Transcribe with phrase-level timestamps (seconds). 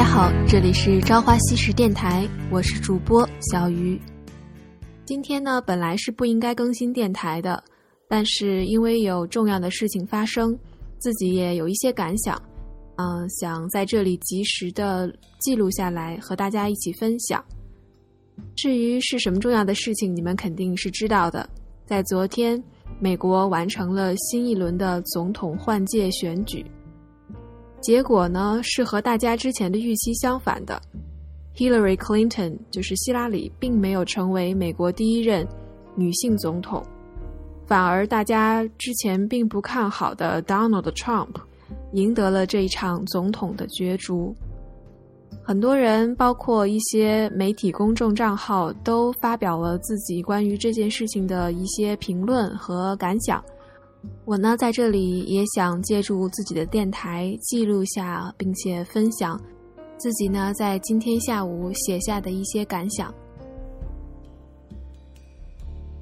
[0.00, 4.00] 大家好，这里是朝花夕拾电台，我是主播小鱼。
[5.04, 7.62] 今天呢，本来是不应该更新电台的，
[8.08, 10.58] 但是因为有重要的事情发生，
[10.96, 12.34] 自己也有一些感想，
[12.96, 17.44] 嗯，想在这里及时的记录下来，和大家一起分享。
[18.56, 21.46] 至于是什么重要的事情，你们肯定是知道的。
[21.84, 22.58] 在昨天，
[22.98, 26.64] 美国完成了新一轮的总统换届选举。
[27.80, 30.80] 结果呢，是和大家之前的预期相反的。
[31.56, 35.46] Hillary Clinton 就是希拉里，并没有成为美国第一任
[35.96, 36.82] 女性总统，
[37.66, 41.34] 反而大家之前并不看好的 Donald Trump
[41.92, 44.34] 赢得了这一场总统的角逐。
[45.42, 53.42] 很多人，包括一些媒体公众账号，都发表了自己关于这件事情的一些评论和感想。
[54.24, 59.40] 我呢，在这里也想借助自己的电台记录下，并且分享
[59.98, 63.12] 自己呢在今天下午写下的一些感想。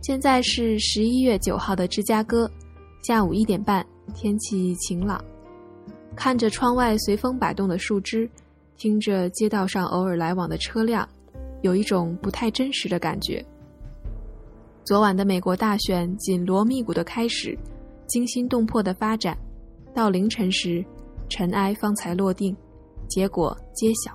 [0.02, 2.50] 现在是十一月九号的芝加哥，
[3.02, 5.22] 下午一点半，天气晴朗，
[6.14, 8.28] 看着窗外随风摆动的树枝，
[8.76, 11.08] 听着街道上偶尔来往的车辆，
[11.62, 13.44] 有一种不太真实的感觉。
[14.84, 17.58] 昨晚的美国大选紧锣密鼓的开始。
[18.08, 19.38] 惊心动魄的发展，
[19.94, 20.84] 到凌晨时，
[21.28, 22.56] 尘埃方才落定，
[23.08, 24.12] 结果揭晓。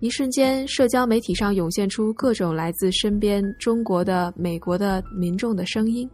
[0.00, 6.08] 一瞬间，社交媒体上涌现出各种来自身边中国的、美国的民众的声音。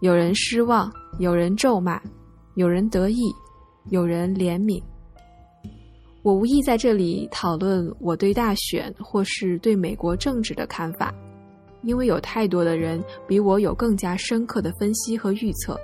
[0.00, 2.00] 有人失望，有人咒骂，
[2.54, 3.20] 有人得意，
[3.90, 4.82] 有人怜悯。
[6.22, 11.12] 我无意在这里讨论我对大选或是对美国政治的看法。
[11.82, 15.78] 因为有太多的人比我有更加深刻的分析和预测，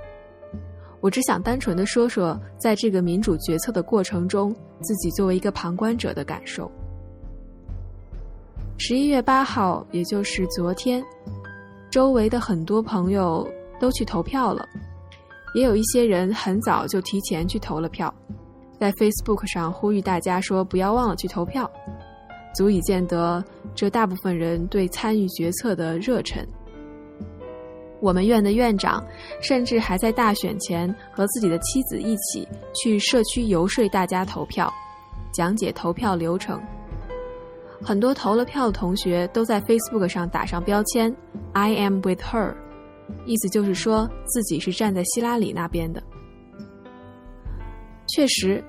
[1.00, 6.70] 我只想单纯的说说，在这个民主决策的过程中，自己作为一个旁观者的感受。
[8.78, 11.02] 十一月八号，也就是昨天，
[11.90, 13.48] 周围的很多朋友
[13.80, 14.66] 都去投票了，
[15.54, 18.12] 也有一些人很早就提前去投了票，
[18.78, 21.70] 在 Facebook 上呼吁大家说不要忘了去投票。
[22.54, 23.44] 足以见得
[23.76, 26.44] 这大部分人对参与决策的热忱。
[28.00, 29.04] 我们院的院长
[29.40, 34.72] 甚至还在大选前和自己的妻子一起去社区游说大家投票，
[35.32, 36.60] 讲解投票流程。
[37.82, 41.14] 很多投了票的同学都在 Facebook 上打上标签
[41.52, 42.54] “I am with her”，
[43.26, 46.02] 意思就是说自己是站在希拉里那边的。
[48.08, 48.64] 确实。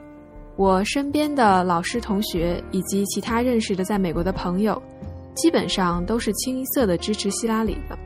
[0.55, 4.81] 我身边的老师、同学以及其他认识的在美国的朋友，
[5.37, 7.97] 基本上都是清一色的支持希拉里的，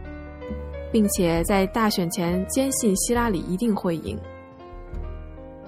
[0.92, 4.20] 并且在大选前坚信希拉里一定会赢。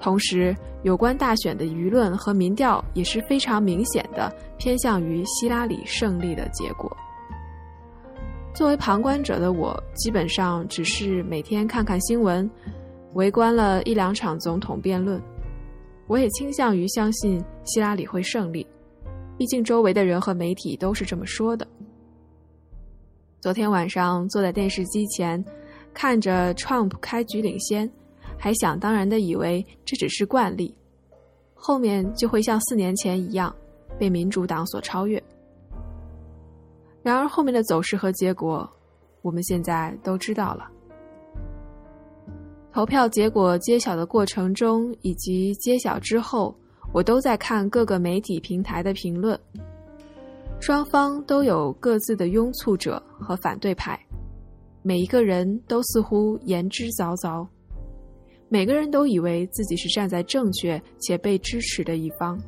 [0.00, 6.94] 同时，有关大选的舆论和民调也是非常明显的偏向于希拉里胜利的结果。
[8.54, 12.48] 作为旁观者的我，基本上只是每天看看新闻，
[13.14, 15.20] 围观了一两场总统辩论。
[16.06, 18.66] 我也倾向于相信希拉里会胜利，
[19.36, 21.66] 毕竟周围的人和媒体都是这么说的。
[23.40, 25.44] 昨天晚上坐在电视机前，
[25.92, 27.90] 看着 Trump 开局领先，
[28.38, 30.74] 还想当然的以为这只是惯例，
[31.52, 33.54] 后面就会像四年前一样
[33.98, 35.22] 被民主党所超越。
[37.02, 38.70] 然而后面的走势和结果，
[39.20, 40.70] 我们现在都知道了。
[42.72, 46.56] 投票结果揭晓的过程中，以及揭晓之后，
[46.94, 49.38] 我都在看各个媒体平台的评论。
[50.60, 53.98] 双方都有各自的拥簇者和反对派，
[54.80, 57.44] 每一个人都似乎言之凿凿，
[58.48, 62.40] 每个人都以为自己是站在正确且被支持的一方。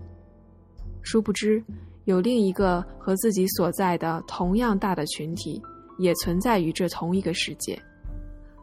[1.03, 1.63] 殊不知，
[2.05, 5.61] 有另一个和自己所在的同样大的群体，
[5.99, 7.77] 也存在于这同一个世界。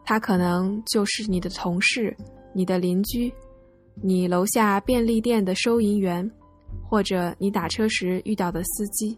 [0.02, 2.16] 他可能就是你的同事、
[2.54, 3.32] 你的邻居、
[4.02, 6.30] 你楼下便利店的收银员，
[6.82, 9.16] 或者你打车时遇到的司机。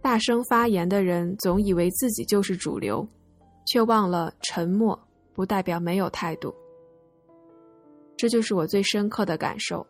[0.00, 3.06] 大声发言的人总以为自己就是主流，
[3.66, 4.98] 却忘了沉默
[5.34, 6.54] 不代表没有态度。
[8.16, 9.86] 这就是我最深刻的感受。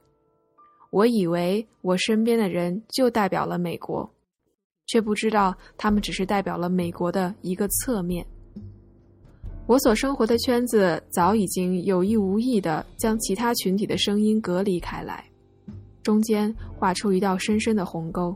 [0.91, 4.11] 我以为我身边的人就代表了美国，
[4.87, 8.27] 却不知道他们只是代表了美国的一个侧面。
[9.69, 15.23] 我所生活的圈子早已经有意无意地将其他群体的声音隔离开来，
[16.03, 18.35] 中间画出一道深深的鸿沟。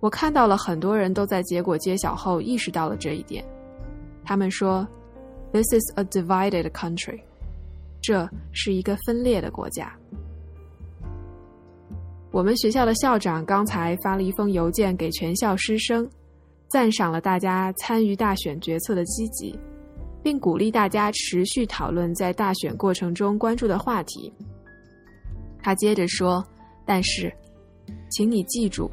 [0.00, 3.44] 我看到了很多人都在结果揭晓后意识到了这一点，
[4.24, 4.88] 他们说
[5.52, 7.20] ：“This is a divided country。”
[8.00, 9.94] 这是一个分裂的国家。
[12.30, 16.08] 我们学校的校长刚才发了一封邮件给全校师生，
[16.68, 19.58] 赞赏了大家参与大选决策的积极，
[20.22, 24.32] 并鼓励大家持续讨论在大选过程中关注的话题。
[25.62, 26.44] 他接着说
[26.84, 27.32] ：“但是，
[28.10, 28.90] 请你记住，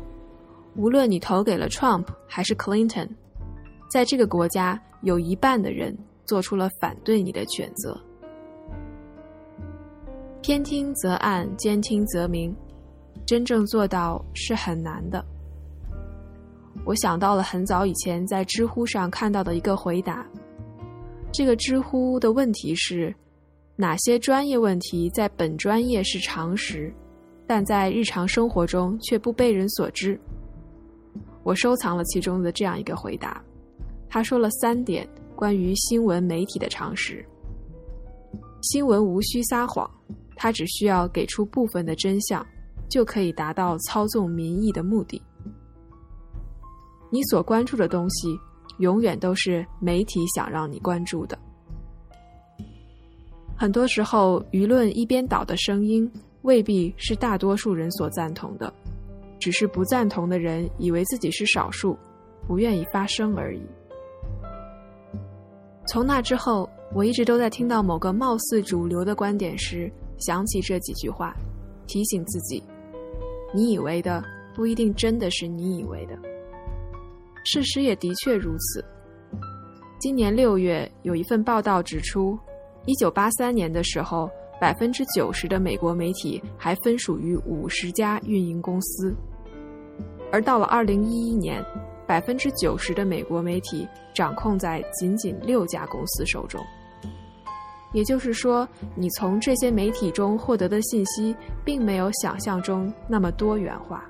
[0.75, 3.10] 无论你投给了 Trump 还是 Clinton，
[3.90, 8.00] 在这个国家有一半的人做出了反对你的选择。
[10.42, 12.56] 偏听则暗，兼听则明。”
[13.26, 15.26] 真正做到是很难的。
[16.85, 20.25] 我想到了很早以前在知乎上看到的一个回答。
[21.31, 23.13] 这个知乎的问题是：
[23.75, 26.94] 哪些专业问题在本专业是常识，
[27.47, 30.19] 但在日常生活中却不被人所知？
[31.44, 33.41] 我收藏了其中的这样一个回答。
[34.09, 37.25] 他说了三点关于新闻媒体的常识：
[38.62, 39.89] 新闻无需撒谎，
[40.35, 42.45] 它只需要给出部分的真相。
[42.89, 45.19] 就可以达到操纵民意的目的。
[47.13, 48.36] 你所关注的东西，
[48.80, 51.38] 永远都是媒体想让你关注的。
[53.56, 56.12] 很多时候，舆论一边倒的声音
[56.42, 58.74] 未必是大多数人所赞同的，
[59.39, 61.95] 只是不赞同的人以为自己是少数，
[62.48, 63.62] 不愿意发声而已。
[65.88, 69.88] 从那之后，我一直都在听到某个貌似主流的观点时，
[70.18, 71.31] 想起这几句话，
[71.86, 72.63] 提醒自己。
[73.54, 74.24] 你以为的
[74.56, 76.18] 不一定真的是你以为的，
[77.44, 78.84] 事实也的确如此。
[80.00, 82.38] 今年六月，有一份报道指出，
[82.86, 84.30] 一九八三年的时候，
[84.60, 89.16] 百分之九十的美国媒体还分属于五十家运营公司，
[90.31, 91.63] 而到了二零一一年，
[92.06, 96.62] 百分之九十的美国媒体掌控在仅仅六家公司手中。
[97.94, 104.04] 也就是说，你从这些媒体中获得的信息，并没有想象中那么多元化。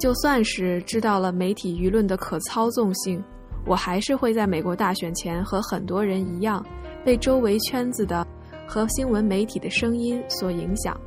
[0.00, 3.22] 就算是知道了媒体舆论的可操纵性，
[3.66, 6.64] 我还是会在美国大选前和很多人一样，
[7.04, 8.26] 被周围圈子的
[8.66, 10.98] 和新闻媒体的声音所影响，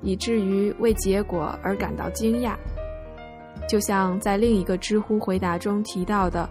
[0.00, 2.56] 以至于为结果而感到惊讶。
[3.68, 6.48] 就像在另一个知乎回答中提到的，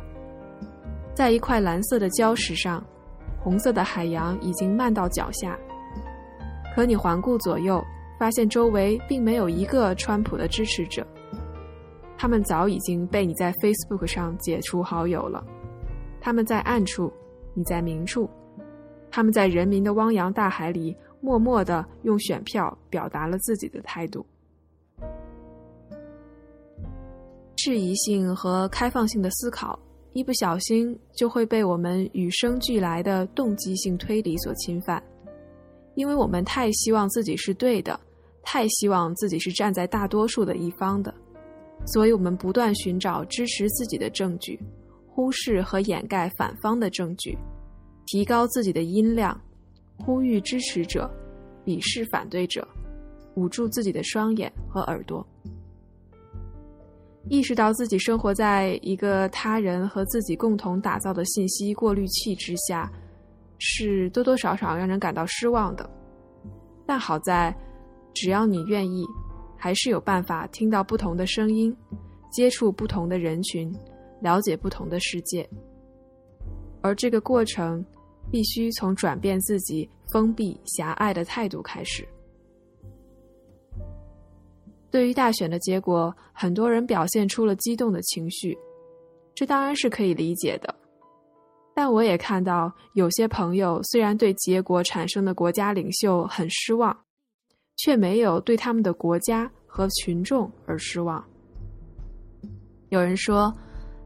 [1.16, 2.84] 在一块蓝色的礁石上。
[3.40, 5.58] 红色的海洋已经漫到脚下，
[6.76, 7.82] 可你环顾左右，
[8.20, 11.06] 发现周围并没有一个川普的支持者。
[12.18, 15.46] 他们早已经被你在 Facebook 上解除好友了。
[16.20, 17.12] 他们在暗处，
[17.54, 18.30] 你在明处。
[19.12, 24.26] 他们在人民的汪洋大海里，默默地用选票表达了自己的态度。
[27.56, 29.80] 质疑性和开放性的思考。
[30.14, 35.04] 一不小心就会被我们与生俱来的动机性推理所侵犯，
[35.94, 38.00] 因为我们太希望自己是对的，
[38.42, 41.14] 太希望自己是站在大多数的一方的，
[41.88, 44.60] 所以我们不断寻找支持自己的证据，
[45.08, 47.38] 忽视和掩盖反方的证据，
[48.06, 49.40] 提高自己的音量，
[49.98, 51.10] 呼吁支持者，
[51.66, 52.68] 鄙视反对者，
[53.36, 55.26] 捂住自己的双眼和耳朵。
[57.30, 62.90] 意识到自己生活在一个他人和自己共同打造的信息过滤器之下，
[63.58, 65.90] 是多多少少让人感到失望的。
[66.86, 67.54] 但好在，
[68.14, 69.06] 只要你愿意，
[69.58, 71.76] 还是有办法听到不同的声音，
[72.32, 73.74] 接触不同的人群，
[74.22, 75.48] 了解不同的世界。
[76.82, 77.84] 而这个过程，
[78.32, 82.08] 必须从转变自己封闭狭隘的态度开始。
[84.90, 88.58] 对于大选的结果，很多人表现出了激动的情绪，
[89.36, 90.74] 这当然是可以理解的。
[91.76, 96.98] 但我也看到有些朋友虽然对结果产生的国家领袖很失望，
[97.78, 101.24] 却没有对他们的国家和群众而失望。
[102.90, 103.54] 有人说，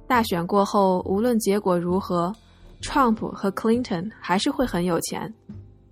[0.08, 2.34] 大选过后无论结果如何
[2.82, 5.34] ，Trump 和 Clinton 还是会很有钱，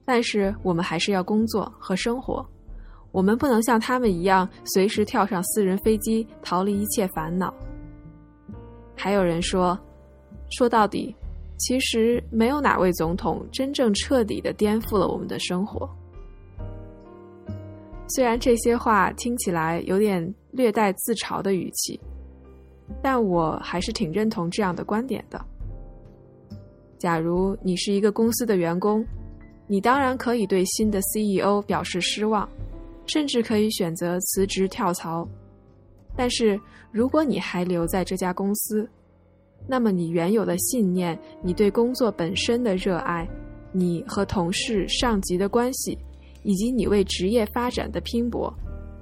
[0.06, 2.46] 但是我们还是要工作和生活。
[3.12, 7.54] 我们不能像他们一样随时跳上私人飞机逃离一切烦恼。
[8.96, 9.76] 还有人说，
[10.52, 11.16] 说到底，
[11.58, 15.90] 其实没有哪位总统真正彻底的颠覆了我们的生活。
[18.10, 22.00] 虽然这些话听起来有点略带自嘲的语气，
[23.02, 25.44] 但我还是挺认同这样的观点的。
[26.98, 29.06] 假如你是一个公司的员工，
[29.68, 32.48] 你当然可以对新的 CEO 表示失望。
[33.12, 35.28] 甚至可以选择辞职跳槽，
[36.16, 36.62] 但是
[36.92, 38.88] 如果你还留在这家公司，
[39.68, 43.28] 那么你原有的信念、你对工作本身的热爱、
[43.72, 45.98] 你和同事、上级的关系，
[46.44, 48.54] 以及你为职业发展的拼搏，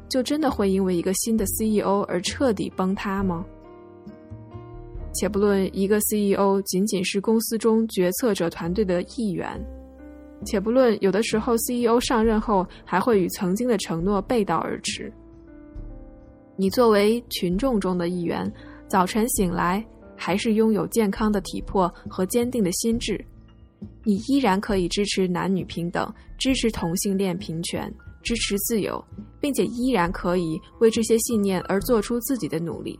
[0.09, 3.45] 就真的会因为一个新的 CEO 而彻底崩塌吗？
[5.13, 9.59] 且不论一个 CEO 仅仅是公司中决策者团队的一员，
[10.45, 15.11] 且不论有的时候 CEO 上任后还会与曾经的承诺背道而驰，
[16.55, 18.51] 你作为群众中的一员，
[18.87, 19.83] 早晨醒来
[20.15, 23.19] 还是拥有健康的体魄和坚定的心智，
[24.03, 27.93] 你依然可以支持男女平等，支持同性恋平权，
[28.23, 29.03] 支持自由，
[29.39, 32.99] 并且依然可以为这些信念而做出自己的努力。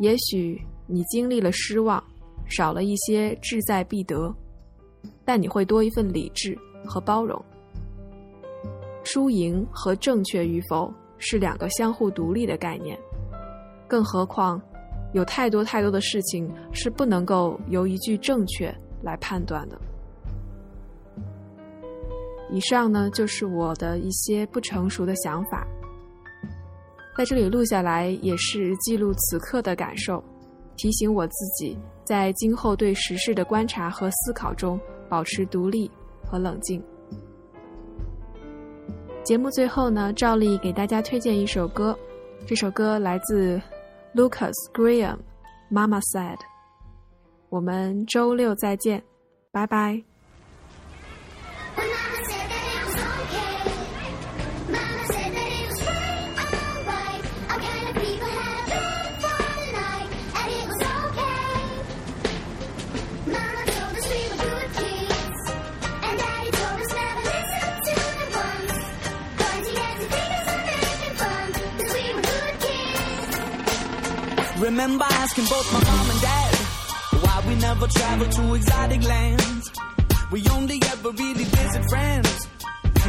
[0.00, 2.02] 也许你经历了失望，
[2.46, 4.34] 少了一些志在必得，
[5.24, 7.42] 但你会多一份理智和包容。
[9.04, 12.98] 输赢和正确与否是两个相互独立的概念，
[13.86, 14.60] 更何况
[15.12, 18.74] 有太多太多的事情是不能够由一句正确
[19.04, 19.78] 来判断的。
[22.50, 25.66] 以上呢，就是我的一些不成熟的想法。
[27.16, 30.22] 在这里录下来，也是记录此刻的感受，
[30.76, 35.90] 提醒我自己在今后对时事的观察和思考中保持独立
[36.24, 36.82] 和冷静。
[39.22, 41.96] 节目最后呢，照例给大家推荐一首歌，
[42.46, 43.60] 这首歌来自
[44.14, 45.16] Lucas Graham，
[45.72, 46.36] 《Mama Said》。
[47.54, 49.00] 我们周六再见，
[49.52, 50.02] 拜拜。
[74.60, 76.23] Remember asking both my mom and dad
[77.74, 79.72] never travel to exotic lands.
[80.30, 82.48] We only ever really visit friends.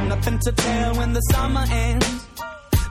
[0.08, 2.28] Nothing to tell when the summer ends.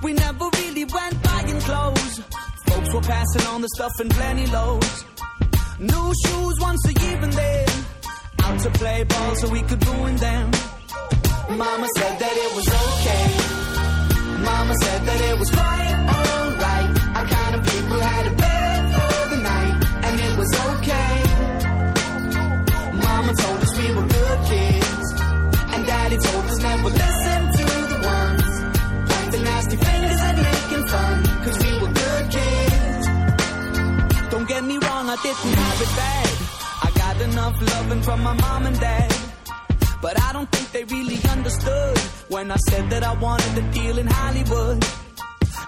[0.02, 2.20] We never really went buying clothes.
[2.68, 5.04] Folks were passing on the stuff in plenty loads.
[5.80, 7.68] New shoes once a year and then
[8.44, 10.50] out to play ball so we could ruin them.
[11.48, 13.26] Mama said that it was okay.
[14.48, 16.43] Mama said that it was quite alright.
[42.54, 44.84] I said that I wanted to deal in Hollywood.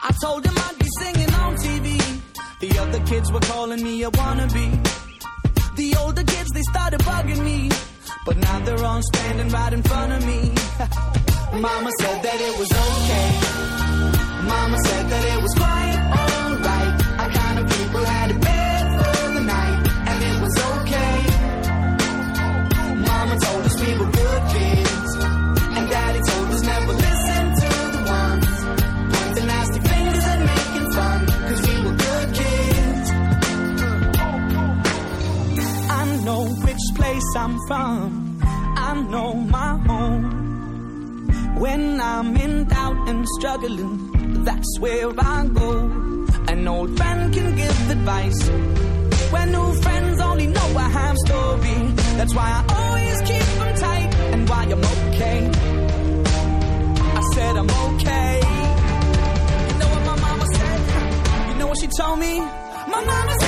[0.08, 2.22] I told them I'd be singing on TV
[2.58, 5.76] the other kids were calling me a wannabe.
[5.76, 7.68] The older kids, they started bugging me.
[8.24, 10.40] But now they're all standing right in front of me.
[11.60, 13.28] Mama said that it was okay.
[14.48, 16.75] Mama said that it was quite alright.
[37.66, 38.38] From.
[38.42, 40.24] I know my home.
[41.58, 45.70] When I'm in doubt and struggling, that's where I go.
[46.48, 48.48] An old friend can give advice.
[49.32, 51.78] When new friends only know a half story.
[52.18, 55.40] That's why I always keep them tight and why I'm okay.
[57.18, 58.32] I said I'm okay.
[59.68, 61.48] You know what my mama said?
[61.48, 62.40] You know what she told me?
[62.40, 63.45] My mama said.